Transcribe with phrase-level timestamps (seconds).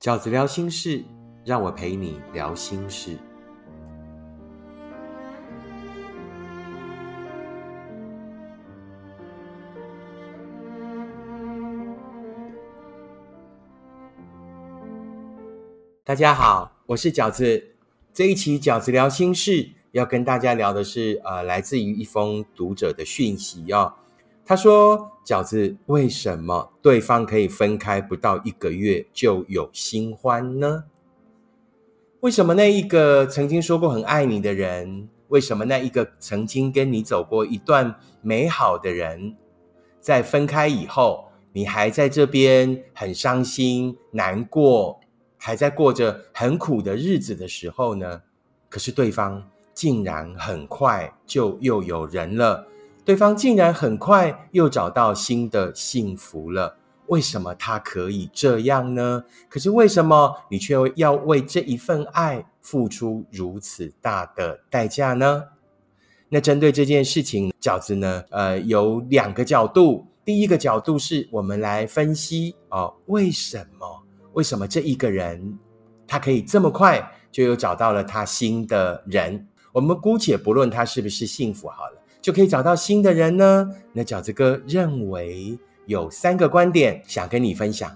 [0.00, 1.04] 饺子聊心事，
[1.44, 3.18] 让我陪你聊心事。
[16.02, 17.62] 大家好，我是饺子。
[18.14, 23.92] 这一期饺子聊心事要跟大家聊的是，呃，来自于一封读者的讯息哦。
[24.50, 30.86] 他说：“饺子，为什么对方可以分开不到一个月就有新欢呢？
[32.18, 39.36] 为什么那一个曾经说过很爱你的人，为什么那一个曾经跟你走过一段美好的人，
[40.00, 44.98] 在分开以后，你还在这边很伤心难过，
[45.36, 48.22] 还在过着很苦的日子的时候呢？
[48.68, 52.66] 可是对方竟然很快就又有人了。”
[53.04, 59.24] 对方竟然很快又找到新的幸福了，为什么他可以这样呢？
[59.48, 65.44] 可是为什么你却要为这一份爱付出如此大的代价呢？
[66.28, 68.22] 那针对这件事情，饺子呢？
[68.30, 70.06] 呃，有两个角度。
[70.24, 74.04] 第一个角度是我们来分析哦，为什么？
[74.34, 75.58] 为什么这一个人
[76.06, 79.48] 他可以这么快就又找到了他新的人？
[79.72, 81.99] 我们姑且不论他是不是幸福好了。
[82.20, 83.70] 就可以找到新的人呢？
[83.92, 87.90] 那饺子哥认为有三个观点想跟你分享。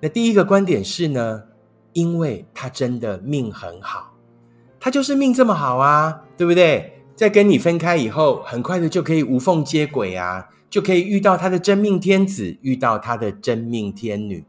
[0.00, 1.42] 那第一个观点是呢，
[1.92, 4.12] 因为他真的命很好，
[4.78, 6.92] 他就是命这么好啊，对不对？
[7.14, 14.42] 在跟你分开以后，很快的就可以无缝接轨啊，就可以遇到他的真命天子，遇到他的真命天女，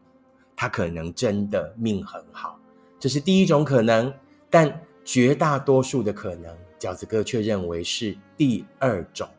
[0.56, 2.58] 他可能真的命很好，
[2.98, 4.14] 这是第一种可能。
[4.50, 6.54] 但绝大多数的可能。
[6.82, 9.30] 饺子哥却认为是第二种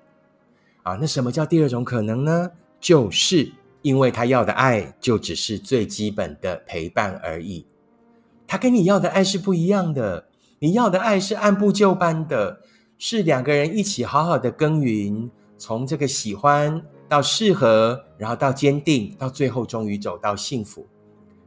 [0.84, 2.48] 啊，那什么叫第二种可能呢？
[2.78, 3.50] 就是
[3.82, 7.66] 因为他要的爱就只是最基本的陪伴而已，
[8.46, 10.28] 他跟你要的爱是不一样的。
[10.60, 12.60] 你要的爱是按部就班的，
[12.96, 15.28] 是两个人一起好好的耕耘，
[15.58, 20.86] 从这个喜欢到适合，然后到坚定，到最后终于走到幸福。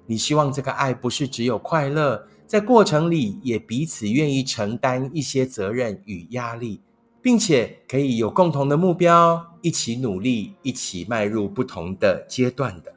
[0.05, 2.27] 你希望这个爱不是只有快乐。
[2.47, 6.81] 在过程里，也彼此愿意承担一些责任与压力，
[7.21, 12.93] 并且可以有共同的目标，一起努力，一起迈入不同的阶段的。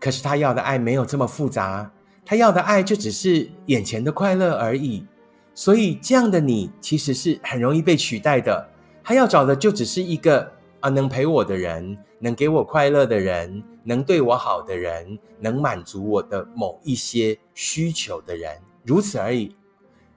[0.00, 1.92] 可是他要的爱没有这么复杂，
[2.24, 5.06] 他要的爱就只是眼前的快乐而已。
[5.54, 8.68] 所以这样的你其实是很容易被取代的。
[9.02, 10.52] 他要找的就只是一个。
[10.84, 19.56] 啊，能陪我的人，能给我快乐的人，能对我好的人，能满足我的某一些需求的人，如此而已。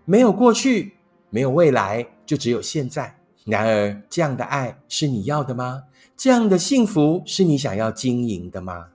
[0.03, 0.97] 没有过去，
[1.29, 3.17] 没有未来，就只有现在。
[3.45, 5.83] 然而，这样的爱是你要的吗？
[6.17, 8.89] 这样的幸福是你想要经营的吗？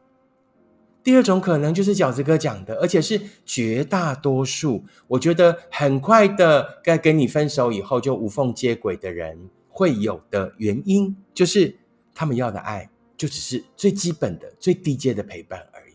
[1.02, 4.84] 第二种可能就是饺子哥讲的，而且是绝大多数。
[5.08, 9.48] 我觉得很快的，该跟你分手以后就无缝接轨的人。
[9.72, 11.74] 会有的原因，就是
[12.14, 15.94] 他们要的爱就只是最基本的、最低阶的陪伴而已，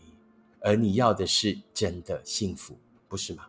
[0.60, 3.46] 而你要的是真的幸福，不是吗？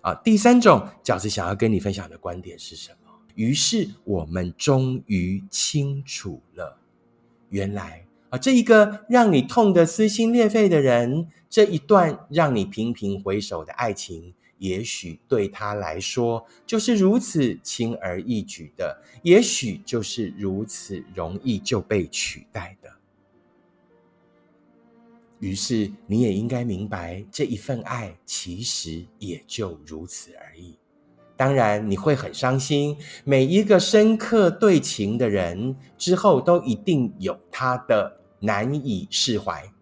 [0.00, 3.12] 啊，第三种饺子想要跟你分享的观点是什么？
[3.34, 6.78] 于是我们终于清楚了，
[7.50, 14.32] 原来啊，这一个让你痛得撕心裂肺的人，这一段让你频频回首的爱情。
[14.56, 22.88] 也许对他来说就是如此轻而易举的，也许就是如此容易就被取代的。
[25.40, 30.78] 于是你也应该明白，这一份爱其实也就如此而已。
[31.36, 39.72] 当然你会很伤心，每一个深刻对情的人之后都一定有他的难以释怀。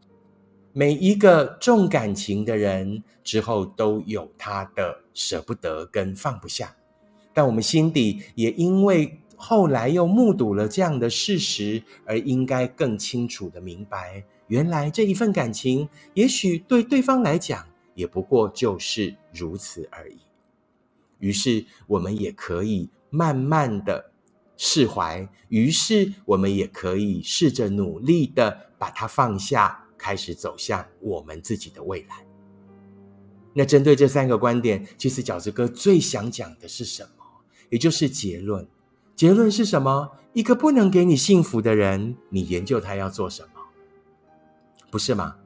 [0.72, 6.76] 每一个重感情的人之后都有他的舍不得跟放不下，
[7.34, 20.18] 但我们心底也因为后来又目睹了这样的事实，而应该更清楚的明白，原来这一份感情也许对对方来讲也不过就是如此而已。
[21.18, 24.12] 于是我们也可以慢慢的
[24.62, 29.86] 释怀，于是我们也可以试着努力的把它放下。
[30.02, 32.24] 开始走向我们自己的未来。
[33.52, 37.24] 那针对这三个观点，其实饺子哥最想讲的是什么？
[37.68, 38.66] 也就是结论。
[39.14, 40.12] 结论是什么？
[40.32, 43.60] 一个不能给你幸福的人，你研究他要做什么？
[44.90, 45.36] 不是吗？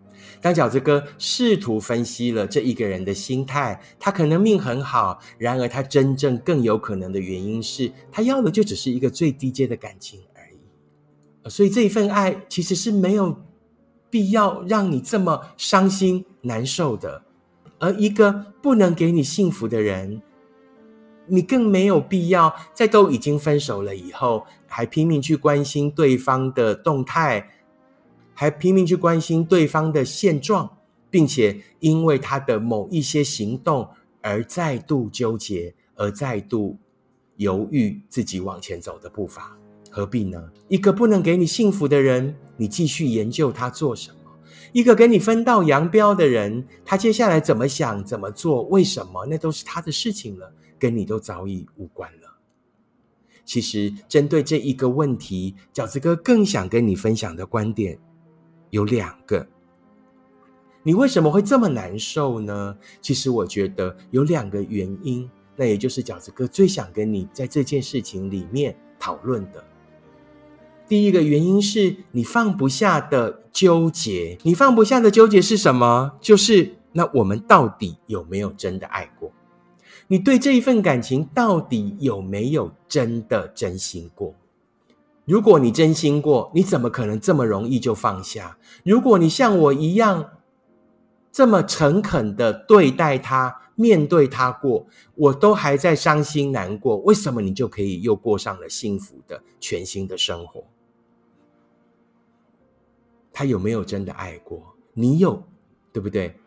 [0.41, 11.51] 当饺子哥试图分析了这一个人的心态，他可能命很好，然而他真正更有可能的原因是他要的就只是一个最低阶的感情而已。
[11.51, 13.37] 所以这一份爱其实是没有。
[14.11, 17.25] 必要让你这么伤心难受的。
[17.81, 20.23] 而一个不能给你幸福的人，
[21.27, 27.51] 你更没有必要在都已经分手了以后，还拼命去关心对方的动态，
[28.35, 30.79] 还拼命去关心对方的现状，
[31.11, 33.89] 并且因为他的某一些行动
[34.21, 36.77] 而再度纠结，而再度
[37.37, 39.57] 犹豫自己往前走的步伐，
[39.91, 40.51] 何必呢？
[40.69, 44.17] 一个不能给你幸福的人，你继续研究他做什么？
[44.73, 52.39] 一个跟你分道扬镳的人，他接下来怎么想、怎么做、为什么，那都是他的事情了，跟你都早已无关了。
[53.45, 57.99] 其实，针对这一个问题，饺子哥更想跟你分享的观点
[58.75, 59.47] 有两个。
[60.83, 62.77] 你为什么会这么难受呢？
[63.01, 69.63] 其实，我觉得有两个原因，那也就是饺子哥最想跟你在这件事情里面讨论的。
[70.89, 76.19] 第一个原因是你放不下的纠结，你放不下的纠结是什么？
[76.21, 79.31] 就是那我们到底有没有真的爱过？
[80.09, 84.35] 你对这一份感情到底有没有真的真心过？
[85.25, 88.59] 如果你真心过，你怎么可能这么容易就放下？
[88.85, 90.33] 如果你像我一样
[91.33, 100.65] 这么诚恳的对待他、面对他过，我都还在伤心难过，为什么你就可以又过上了幸福的全新的生活？
[103.33, 104.77] 他有没有真的爱过？
[104.93, 105.43] 你有，
[105.93, 106.39] 对不对？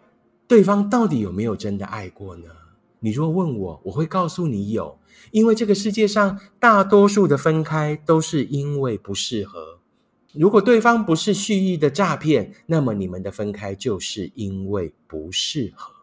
[0.48, 2.50] 对方到底有没有真的爱过呢？
[3.00, 4.98] 你若问我，我会告诉你有，
[5.32, 9.80] 因为这个世界上大多数的分开都是因为不适合。
[10.34, 15.94] 如果对方不是蓄意的诈骗，那么你们的分开就是因为不适合。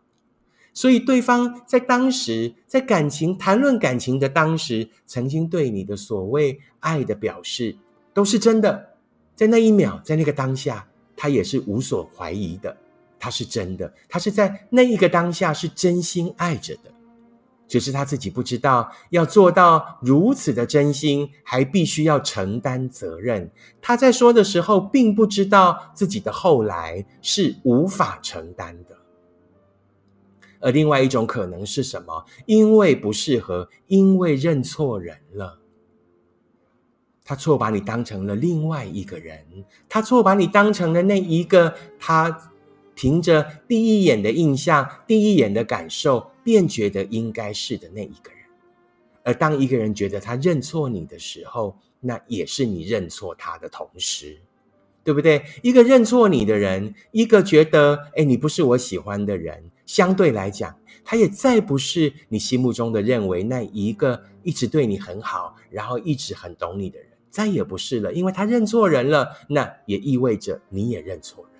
[0.72, 7.76] 所以，对方在当时在感情谈论感情的当时，曾经对你的所谓爱的表示，
[8.12, 8.94] 都是真的。
[9.36, 12.76] 在那一秒，在那个当下，他也是无所怀疑的，
[13.24, 16.92] 他是真的，他是在那一个当下是真心爱着的，
[17.66, 23.50] 只是他自己不知道，要做到如此的真心，还必须要承担责任。
[23.80, 28.94] 他在说的时候，并不知道自己的后来是无法承担的。
[30.60, 32.26] 而另外一种可能是什么？
[32.44, 35.58] 因为不适合，因为认错人了。
[37.24, 39.42] 他错把你当成了另外一个人，
[39.88, 42.50] 他错把你当成了那一个他
[42.94, 48.40] 凭着第一眼的印象、第一眼的感受便觉得应该是的那一个人。
[49.22, 54.38] 而当一个人觉得他认错你的时候，那也是你认错他的同时，
[55.02, 55.42] 对不对？
[55.62, 67.08] 一个认错你的人，一个觉得哎你不是我喜欢的人，相对来讲，他也再不是你心目中的认为那一个一直对你很好，然后一直很懂你的人。
[67.30, 71.50] 再也不是了，因为他认错人了，那也意味着你也认错了。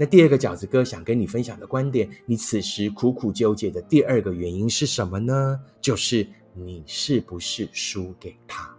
[0.00, 5.60] 那第二个饺子哥想跟你分享的观点，你此时苦苦纠结的第二个原因是什么呢？
[5.78, 8.74] 就是你是不是输给他，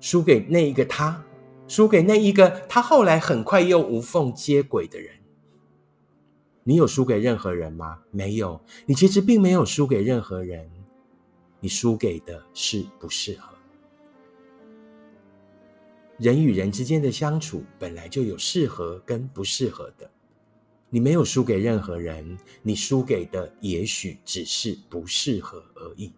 [0.00, 1.22] 输给那一个他，
[1.66, 5.14] 输给那一个他后来很快又无缝接轨的人。
[6.64, 7.98] 你有输给任何人吗？
[8.10, 10.70] 没有，你其实并没有输给任何人，
[11.60, 13.57] 你输给的是不适合。
[16.18, 20.10] 人与人之间的相处本来就有适合跟不适合的，
[20.90, 26.12] 你没有输给任何人，你输给的也许只是不适合而已。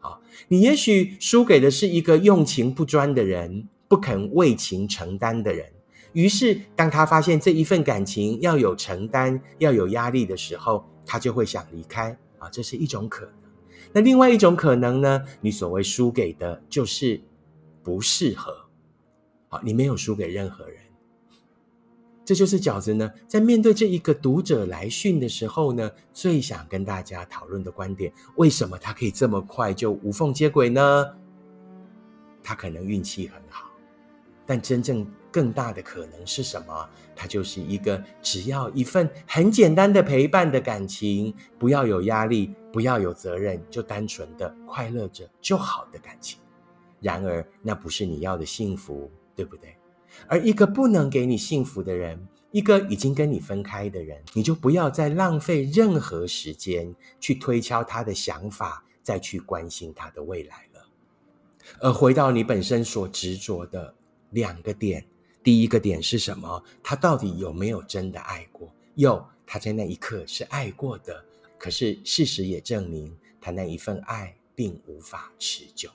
[0.00, 5.70] 啊，你也许输给的是一个用情不专的人，不肯为情承担的人。
[6.14, 12.16] 于是，当他发现这一份感情要有承担、要有压力的时候，他就会想离开。
[12.38, 13.34] 啊，这是一种可能。
[13.92, 15.22] 那另外一种可能呢？
[15.40, 17.20] 你所谓输给的就是
[17.82, 18.61] 不适合。
[19.52, 20.80] 好，你没有输给任何人，
[22.24, 23.12] 这就是饺子呢。
[23.28, 31.06] 在面对这一个读者来讯的时候呢，最想跟大家讨论的观点：为什么他可以这么快就无缝接轨呢？
[32.42, 33.70] 他可能运气很好，
[34.46, 36.88] 但真正更大的可能是什么？
[37.14, 46.40] 他就是一个只要一份很简单的陪伴的感情，不要有压力，不要有责任，就单纯的快乐着就好的感情。
[47.02, 49.10] 然而，那不是你要的幸福。
[49.34, 49.76] 对不对？
[50.26, 60.86] 而一个不能给你幸福的人，一个已经跟你分开的人，你就不要再浪费任何时间去推敲他的想法，再去关心他的未来了。
[61.80, 63.94] 而回到你本身所执着的
[64.30, 65.06] 两个点，
[65.42, 66.62] 第一个点是什么？
[66.82, 68.70] 他到底有没有真的爱过？
[68.96, 71.24] 有，他在那一刻是爱过的。
[71.58, 75.88] 可是事实也证明，他那一份爱并无法持久。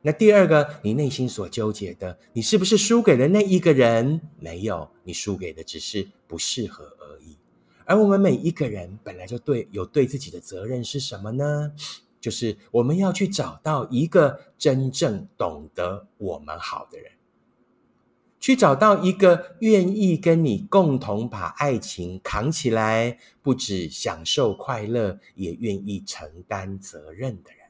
[0.00, 4.20] 那第二个，你内心所纠结的，你是不是输给了那一个人？
[4.38, 7.36] 没有，你输给的只是不适合而已。
[7.84, 11.72] 而我们每一个人本来就对有对自己的责任是什么呢？
[12.20, 17.12] 就是我们要去找到一个真正懂得我们好的人，
[18.38, 27.67] 去找到一个愿意跟你共同把爱情扛起来，不止享受快乐，也愿意承担责任的人。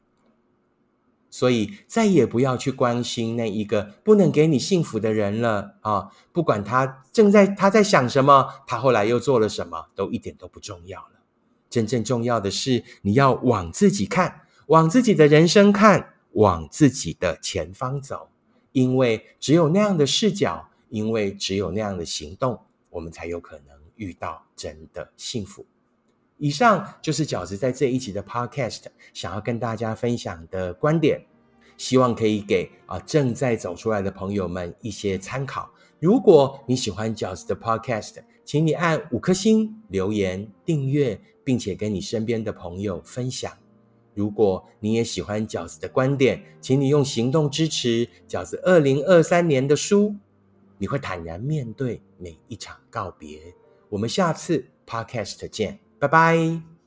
[1.31, 6.11] 所以再也不要去关心那一个不能给你幸福的人了啊！
[6.33, 11.21] 不管他正在他在想什么，他后来又做了什么，都一点都不重要了。
[11.69, 18.31] 真正重要的是，你要往自己看，往自己的人生看，往自己的前方走。
[18.73, 25.67] 因为只有那样的视角，因为只有那样的行动，我们才有可能遇到真的幸福。
[26.39, 31.21] 以上就是饺子在这一集的 Podcast 想要跟大家分享的观点，
[31.77, 35.71] 希望可以给啊正在走出来的朋友们一些参考。
[36.01, 41.21] 如果你喜欢饺子的 Podcast，请你按五颗星、留言、订阅。
[41.49, 43.51] 并且跟你身边的朋友分享。
[44.13, 50.15] 如果你也喜欢饺子的观点，请你用行动支持饺子二零二三年的书。
[50.77, 53.41] 你会坦然面对每一场告别。
[53.89, 56.78] 我们下次 Podcast 见，拜拜。